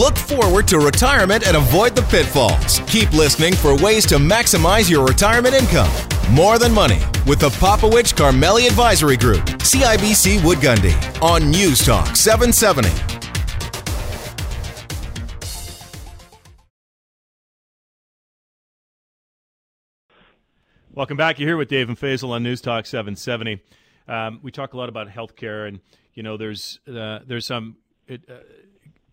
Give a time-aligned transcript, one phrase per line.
[0.00, 2.80] Look forward to retirement and avoid the pitfalls.
[2.86, 5.90] Keep listening for ways to maximize your retirement income.
[6.30, 12.16] More Than Money with the Popowich Karmali Advisory Group, CIBC Wood Gundy, on News Talk
[12.16, 12.88] 770.
[20.94, 21.38] Welcome back.
[21.38, 23.60] You're here with Dave and Faisal on News Talk 770.
[24.08, 25.80] Um, we talk a lot about healthcare, and
[26.14, 27.76] you know, there's uh, there's some
[28.06, 28.36] it, uh,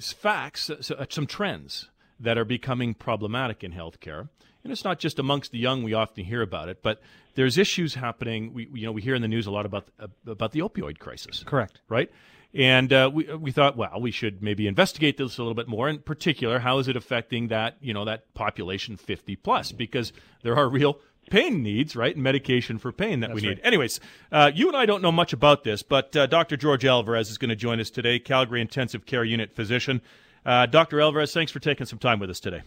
[0.00, 1.88] facts, uh, some trends
[2.20, 4.28] that are becoming problematic in healthcare,
[4.64, 5.82] and it's not just amongst the young.
[5.82, 7.00] We often hear about it, but
[7.34, 8.52] there's issues happening.
[8.52, 10.98] We you know we hear in the news a lot about uh, about the opioid
[10.98, 11.44] crisis.
[11.46, 11.80] Correct.
[11.88, 12.10] Right.
[12.54, 15.88] And uh, we we thought, well, we should maybe investigate this a little bit more.
[15.88, 19.70] In particular, how is it affecting that you know that population 50 plus?
[19.72, 20.98] Because there are real
[21.30, 22.14] pain needs, right?
[22.14, 23.58] And medication for pain that That's we need.
[23.58, 23.66] Right.
[23.66, 24.00] Anyways,
[24.32, 26.56] uh, you and I don't know much about this, but uh, Dr.
[26.56, 30.00] George Alvarez is going to join us today, Calgary Intensive Care Unit physician.
[30.44, 31.00] Uh, Dr.
[31.00, 32.62] Alvarez, thanks for taking some time with us today.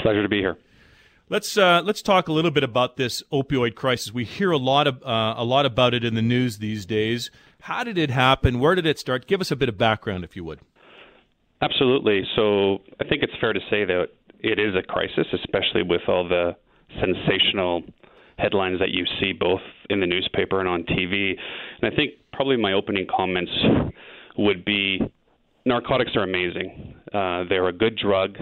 [0.00, 0.58] Pleasure to be here.
[1.28, 4.12] Let's uh, let's talk a little bit about this opioid crisis.
[4.12, 7.30] We hear a lot of uh, a lot about it in the news these days.
[7.60, 8.58] How did it happen?
[8.58, 9.26] Where did it start?
[9.26, 10.58] Give us a bit of background, if you would.
[11.62, 12.24] Absolutely.
[12.34, 14.08] So I think it's fair to say that
[14.40, 16.56] it is a crisis, especially with all the
[17.00, 17.82] sensational
[18.38, 21.34] headlines that you see both in the newspaper and on TV.
[21.80, 23.52] And I think probably my opening comments
[24.36, 25.00] would be
[25.64, 26.94] narcotics are amazing.
[27.12, 28.36] Uh, they're a good drug.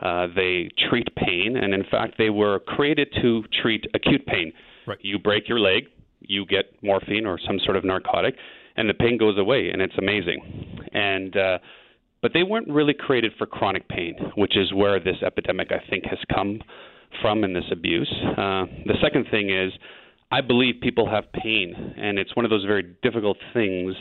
[0.00, 4.52] Uh, they treat pain, and in fact, they were created to treat acute pain.
[4.86, 4.98] Right.
[5.00, 5.84] You break your leg,
[6.20, 8.34] you get morphine or some sort of narcotic,
[8.76, 10.80] and the pain goes away, and it's amazing.
[10.92, 11.58] And uh,
[12.20, 16.04] but they weren't really created for chronic pain, which is where this epidemic I think
[16.06, 16.60] has come
[17.20, 18.12] from in this abuse.
[18.22, 19.72] Uh, the second thing is,
[20.30, 23.94] I believe people have pain, and it's one of those very difficult things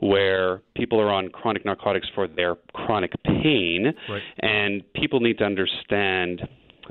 [0.00, 4.22] where people are on chronic narcotics for their chronic pain, right.
[4.40, 6.42] and people need to understand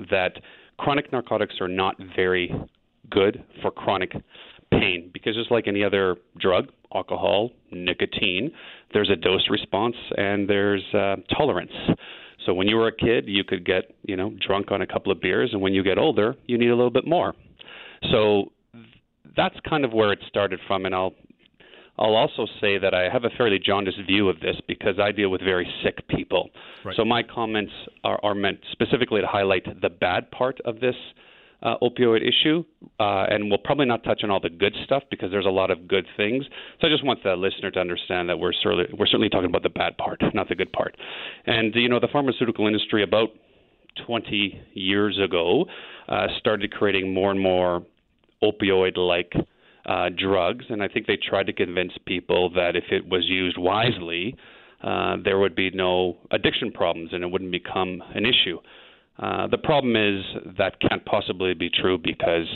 [0.09, 0.39] that
[0.77, 2.53] chronic narcotics are not very
[3.09, 4.13] good for chronic
[4.71, 8.51] pain because just like any other drug, alcohol, nicotine,
[8.93, 11.71] there's a dose response and there's uh, tolerance.
[12.45, 15.11] So when you were a kid, you could get, you know, drunk on a couple
[15.11, 17.33] of beers, and when you get older, you need a little bit more.
[18.11, 18.51] So
[19.35, 21.13] that's kind of where it started from, and I'll
[21.97, 25.29] I'll also say that I have a fairly jaundiced view of this because I deal
[25.29, 26.49] with very sick people.
[26.83, 26.95] Right.
[26.95, 27.71] So my comments
[28.03, 30.95] are, are meant specifically to highlight the bad part of this
[31.65, 32.63] uh, opioid issue,
[32.99, 35.71] uh, and we'll probably not touch on all the good stuff because there's a lot
[35.71, 36.45] of good things.
[36.79, 39.63] So I just want the listener to understand that we're certainly we're certainly talking about
[39.63, 40.95] the bad part, not the good part.
[41.47, 43.29] And you know, the pharmaceutical industry about
[44.05, 45.65] 20 years ago
[46.07, 47.83] uh, started creating more and more
[48.43, 49.33] opioid-like
[49.87, 53.57] uh, drugs, and I think they tried to convince people that if it was used
[53.57, 54.35] wisely,
[54.83, 58.59] uh, there would be no addiction problems and it wouldn't become an issue.
[59.19, 60.23] Uh, the problem is
[60.57, 62.47] that can't possibly be true because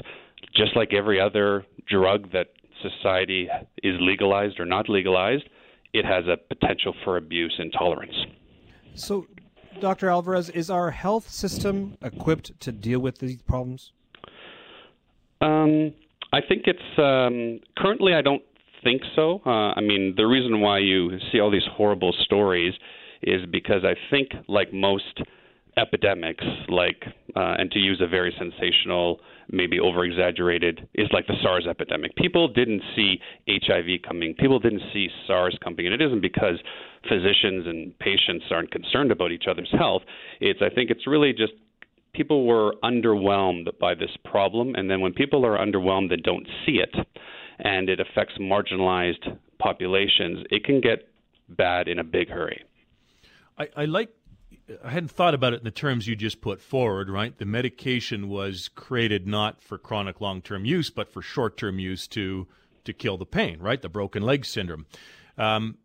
[0.55, 2.47] just like every other drug that
[2.81, 3.47] society
[3.83, 5.43] is legalized or not legalized,
[5.93, 8.15] it has a potential for abuse and tolerance.
[8.95, 9.25] So,
[9.79, 10.09] Dr.
[10.09, 13.91] Alvarez, is our health system equipped to deal with these problems?
[15.41, 15.93] Um,
[16.33, 18.13] I think it's um, currently.
[18.13, 18.43] I don't
[18.83, 19.41] think so.
[19.45, 22.73] Uh, I mean, the reason why you see all these horrible stories
[23.21, 25.21] is because I think, like most
[25.79, 27.03] epidemics, like,
[27.35, 32.15] uh, and to use a very sensational, maybe over exaggerated, is like the SARS epidemic.
[32.15, 36.59] People didn't see HIV coming, people didn't see SARS coming, and it isn't because
[37.07, 40.01] physicians and patients aren't concerned about each other's health.
[40.39, 41.53] It's, I think, it's really just
[42.13, 46.79] people were underwhelmed by this problem, and then when people are underwhelmed and don't see
[46.79, 46.93] it,
[47.59, 51.07] and it affects marginalized populations, it can get
[51.49, 52.63] bad in a big hurry.
[53.57, 54.09] I, I like
[54.83, 57.37] I hadn't thought about it in the terms you just put forward, right?
[57.37, 62.07] The medication was created not for chronic long term use, but for short term use
[62.09, 62.47] to
[62.85, 63.81] to kill the pain, right?
[63.81, 64.85] The broken leg syndrome.
[65.37, 65.77] Um,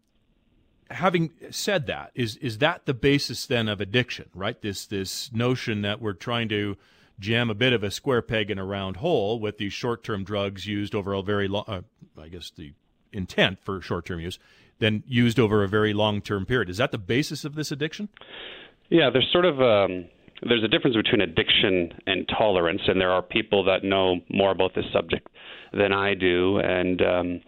[0.91, 4.61] having said that, is is that the basis then of addiction, right?
[4.61, 6.77] This this notion that we're trying to
[7.19, 10.25] jam a bit of a square peg in a round hole with these short term
[10.25, 11.83] drugs used over a very long, uh,
[12.21, 12.73] I guess the
[13.13, 14.39] intent for short term use,
[14.79, 16.69] then used over a very long term period.
[16.69, 18.09] Is that the basis of this addiction?
[18.91, 20.07] Yeah, there's sort of um,
[20.43, 24.75] there's a difference between addiction and tolerance, and there are people that know more about
[24.75, 25.29] this subject
[25.73, 26.59] than I do.
[26.59, 27.41] And um,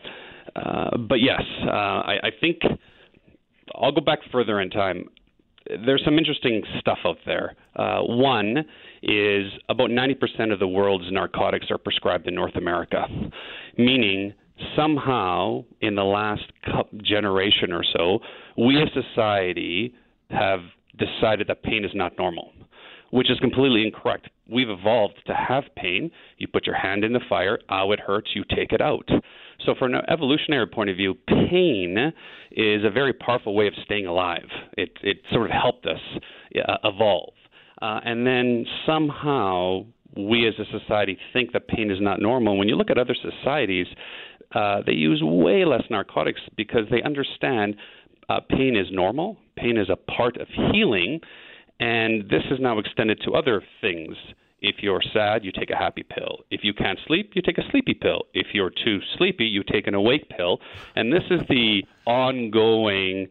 [0.55, 2.59] uh, but yes, uh, I, I think
[3.75, 5.09] I'll go back further in time.
[5.85, 7.57] There's some interesting stuff out there.
[7.75, 8.59] Uh, one
[9.03, 13.05] is about 90% of the world's narcotics are prescribed in North America,
[13.77, 14.33] meaning
[14.77, 16.45] somehow in the last
[17.03, 18.21] generation or so,
[18.57, 19.93] we as society
[20.31, 20.61] have
[20.99, 22.53] decided that pain is not normal,
[23.11, 24.29] which is completely incorrect.
[24.51, 26.11] We've evolved to have pain.
[26.39, 29.09] You put your hand in the fire, ow, it hurts, you take it out.
[29.65, 32.13] So, from an evolutionary point of view, pain
[32.53, 34.49] is a very powerful way of staying alive.
[34.77, 36.01] It, it sort of helped us
[36.57, 37.33] uh, evolve.
[37.83, 39.85] Uh, and then somehow
[40.17, 42.57] we as a society think that pain is not normal.
[42.57, 43.87] When you look at other societies,
[44.55, 47.77] uh, they use way less narcotics because they understand
[48.29, 51.21] uh, pain is normal, pain is a part of healing,
[51.81, 54.17] and this is now extended to other things.
[54.61, 56.41] If you're sad, you take a happy pill.
[56.51, 58.23] If you can't sleep, you take a sleepy pill.
[58.33, 60.59] If you're too sleepy, you take an awake pill.
[60.95, 63.29] And this is the ongoing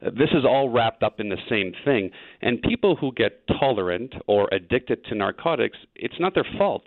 [0.00, 2.10] this is all wrapped up in the same thing.
[2.42, 6.84] And people who get tolerant or addicted to narcotics, it's not their fault.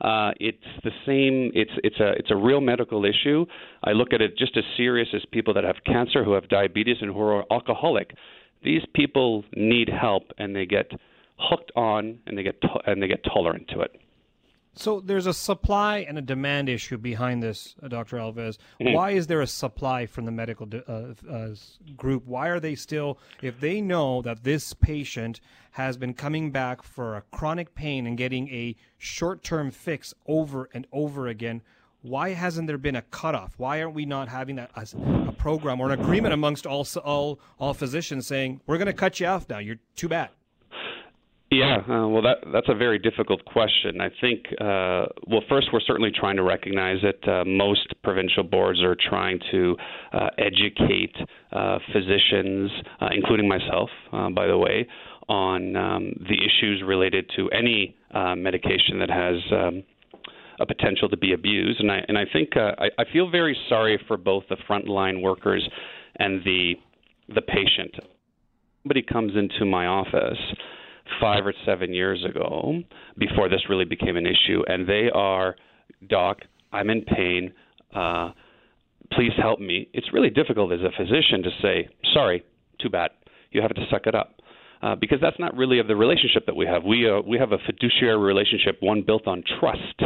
[0.00, 1.50] Uh, it's the same.
[1.54, 3.46] It's it's a it's a real medical issue.
[3.84, 6.98] I look at it just as serious as people that have cancer, who have diabetes,
[7.00, 8.14] and who are alcoholic.
[8.62, 10.90] These people need help, and they get
[11.38, 13.92] hooked on, and they get to- and they get tolerant to it.
[14.78, 18.18] So there's a supply and a demand issue behind this, uh, Dr.
[18.18, 18.58] Alves.
[18.78, 18.92] Mm-hmm.
[18.92, 21.48] Why is there a supply from the medical uh, uh,
[21.96, 22.26] group?
[22.26, 25.40] Why are they still, if they know that this patient
[25.72, 30.86] has been coming back for a chronic pain and getting a short-term fix over and
[30.92, 31.62] over again,
[32.02, 33.54] why hasn't there been a cutoff?
[33.56, 37.40] Why aren't we not having that as a program or an agreement amongst all all
[37.58, 39.58] all physicians saying we're going to cut you off now?
[39.58, 40.30] You're too bad.
[41.50, 44.00] Yeah, uh, well, that that's a very difficult question.
[44.00, 48.82] I think, uh, well, first, we're certainly trying to recognize that uh, most provincial boards
[48.82, 49.76] are trying to
[50.12, 51.14] uh, educate
[51.52, 52.70] uh, physicians,
[53.00, 53.90] uh, including myself,
[54.34, 54.88] by the way,
[55.28, 57.94] on um, the issues related to any
[58.36, 59.84] medication that has um,
[60.58, 61.78] a potential to be abused.
[61.78, 65.66] And I and I think I, I feel very sorry for both the frontline workers
[66.16, 66.74] and the
[67.32, 67.94] the patient.
[68.82, 70.38] Somebody comes into my office
[71.20, 72.82] five or seven years ago,
[73.18, 75.56] before this really became an issue, and they are,
[76.08, 76.38] Doc,
[76.72, 77.52] I'm in pain.
[77.94, 78.32] Uh,
[79.12, 79.88] please help me.
[79.92, 82.44] It's really difficult as a physician to say, sorry,
[82.80, 83.10] too bad.
[83.52, 84.32] You have to suck it up.
[84.82, 86.84] Uh, because that's not really of the relationship that we have.
[86.84, 90.02] We uh, we have a fiduciary relationship, one built on trust.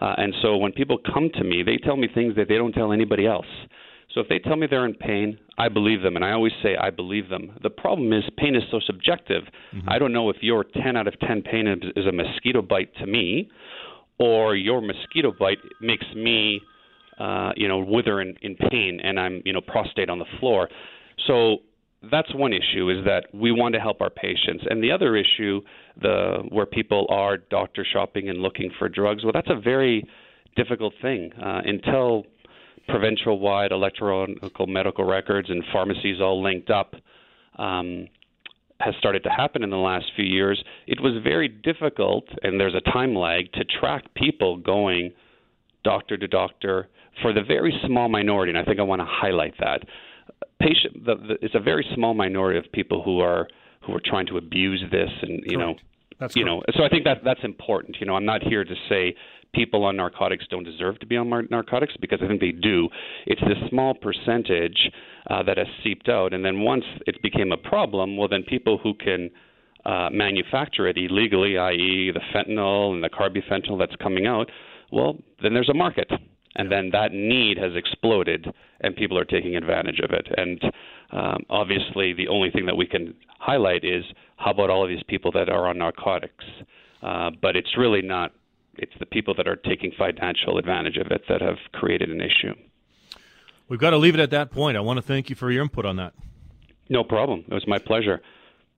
[0.00, 2.72] Uh, and so when people come to me, they tell me things that they don't
[2.72, 3.46] tell anybody else.
[4.14, 6.76] So if they tell me they're in pain, I believe them, and I always say
[6.76, 7.56] I believe them.
[7.62, 9.44] The problem is pain is so subjective.
[9.74, 9.88] Mm-hmm.
[9.88, 12.94] I don't know if your 10 out of 10 pain is, is a mosquito bite
[12.96, 13.50] to me,
[14.18, 16.60] or your mosquito bite makes me,
[17.18, 20.68] uh, you know, wither in, in pain, and I'm, you know, prostrate on the floor.
[21.26, 21.58] So
[22.10, 25.60] that's one issue is that we want to help our patients, and the other issue,
[26.00, 29.22] the where people are doctor shopping and looking for drugs.
[29.22, 30.04] Well, that's a very
[30.56, 32.24] difficult thing uh, until
[32.88, 34.38] provincial wide electronic
[34.68, 36.94] medical records and pharmacies all linked up
[37.58, 38.08] um,
[38.80, 42.74] has started to happen in the last few years, it was very difficult, and there's
[42.74, 45.12] a time lag, to track people going
[45.84, 46.88] doctor to doctor
[47.22, 49.82] for the very small minority, and I think I want to highlight that.
[50.60, 53.46] Patient, the, the, it's a very small minority of people who are
[53.82, 55.58] who are trying to abuse this, and you correct.
[55.58, 55.74] know,
[56.18, 56.66] that's you correct.
[56.68, 56.74] know.
[56.78, 57.98] So I think that that's important.
[58.00, 59.14] You know, I'm not here to say
[59.54, 62.88] people on narcotics don't deserve to be on narcotics because I think they do.
[63.26, 64.90] It's this small percentage
[65.30, 68.78] uh, that has seeped out, and then once it became a problem, well, then people
[68.78, 69.30] who can
[69.84, 74.50] uh, manufacture it illegally, i.e., the fentanyl and the carbufentanil that's coming out,
[74.92, 76.10] well, then there's a market.
[76.56, 78.46] And then that need has exploded,
[78.80, 80.28] and people are taking advantage of it.
[80.36, 80.62] And
[81.10, 84.04] um, obviously, the only thing that we can highlight is
[84.36, 86.44] how about all of these people that are on narcotics?
[87.02, 88.32] Uh, but it's really not
[88.78, 92.54] it's the people that are taking financial advantage of it that have created an issue.
[93.68, 94.76] We've got to leave it at that point.
[94.76, 96.12] I want to thank you for your input on that.
[96.88, 97.44] No problem.
[97.48, 98.20] It was my pleasure.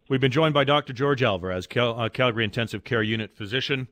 [0.08, 0.92] We've been joined by Dr.
[0.92, 3.88] George Alvarez, Cal- uh, Calgary Intensive Care Unit physician.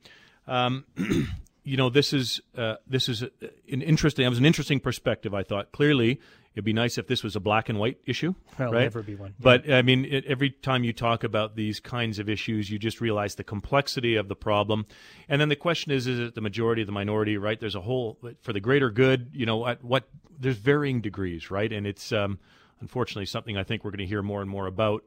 [0.46, 0.84] Um,
[1.64, 4.24] you know, this is uh, this is an interesting.
[4.24, 5.34] It was an interesting perspective.
[5.34, 6.20] I thought clearly
[6.54, 8.34] It'd be nice if this was a black and white issue.
[8.58, 8.82] Well, right?
[8.82, 9.34] never be one.
[9.40, 13.00] But I mean, it, every time you talk about these kinds of issues, you just
[13.00, 14.86] realize the complexity of the problem.
[15.28, 17.36] And then the question is: Is it the majority, of the minority?
[17.36, 17.58] Right?
[17.58, 19.30] There's a whole for the greater good.
[19.32, 20.08] You know, at what
[20.38, 21.72] there's varying degrees, right?
[21.72, 22.38] And it's um,
[22.80, 25.04] unfortunately something I think we're going to hear more and more about.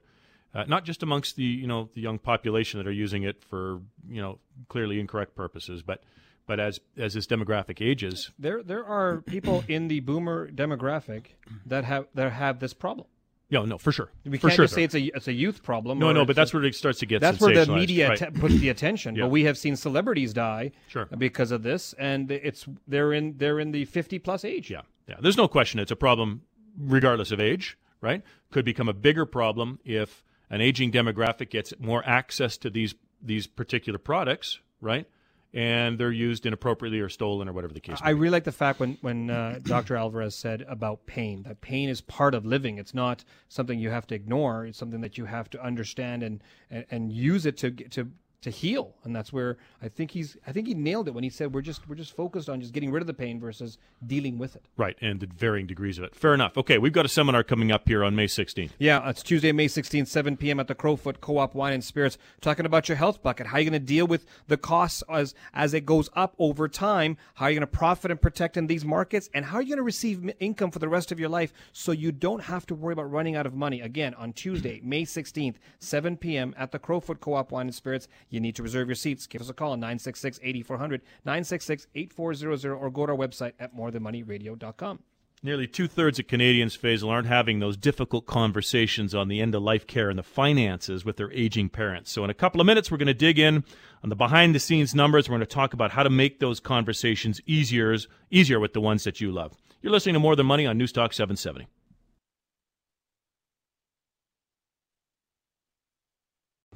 [0.53, 3.81] Uh, not just amongst the you know the young population that are using it for
[4.09, 4.39] you know
[4.69, 6.03] clearly incorrect purposes, but
[6.47, 11.25] but as as this demographic ages, there there are people in the boomer demographic
[11.65, 13.07] that have that have this problem.
[13.49, 14.09] Yeah, no, for sure.
[14.25, 15.99] We for can't sure, just say it's a it's a youth problem.
[15.99, 17.21] No, no, but that's a, where it starts to get.
[17.21, 18.33] That's where the media right.
[18.33, 19.15] puts the attention.
[19.15, 19.23] yeah.
[19.23, 21.05] But we have seen celebrities die sure.
[21.17, 24.69] because of this, and it's they're in they're in the fifty plus age.
[24.69, 25.15] Yeah, yeah.
[25.21, 26.41] There's no question it's a problem,
[26.77, 27.77] regardless of age.
[28.01, 28.21] Right?
[28.51, 33.47] Could become a bigger problem if an aging demographic gets more access to these these
[33.47, 35.07] particular products, right?
[35.53, 37.97] And they're used inappropriately or stolen or whatever the case.
[38.01, 38.19] I be.
[38.19, 39.95] really like the fact when when uh, Dr.
[39.95, 42.77] Alvarez said about pain that pain is part of living.
[42.77, 44.65] It's not something you have to ignore.
[44.65, 48.49] It's something that you have to understand and and, and use it to to to
[48.49, 48.93] heal.
[49.03, 51.61] And that's where i think he's i think he nailed it when he said we're
[51.61, 54.65] just we're just focused on just getting rid of the pain versus dealing with it.
[54.77, 56.15] Right and the varying degrees of it.
[56.15, 56.57] Fair enough.
[56.57, 59.67] Okay we've got a seminar coming up here on may 16th yeah it's tuesday may
[59.67, 63.47] 16th 7 p.m at the crowfoot co-op wine and spirits talking about your health bucket.
[63.47, 66.67] How are you going to deal with the costs as as it goes up over
[66.67, 67.17] time?
[67.35, 69.29] How are you going to profit and protect in these markets?
[69.33, 71.91] And how are you going to receive income for the rest of your life so
[71.91, 73.81] you don't have to worry about running out of money?
[73.81, 78.07] Again on tuesday may 16th 7 p.m at the crowfoot co-op wine and spirits.
[78.29, 79.27] you need to reserve your seats.
[79.27, 83.75] Give us a call on 966 8400, 966 8400, or go to our website at
[83.75, 84.99] morethanmoneyradio.com.
[85.43, 89.61] Nearly two thirds of Canadians, Faisal, aren't having those difficult conversations on the end of
[89.61, 92.11] life care and the finances with their aging parents.
[92.11, 93.63] So, in a couple of minutes, we're going to dig in
[94.03, 95.29] on the behind the scenes numbers.
[95.29, 97.95] We're going to talk about how to make those conversations easier,
[98.31, 99.53] easier with the ones that you love.
[99.83, 101.67] You're listening to More Than Money on Newstalk 770.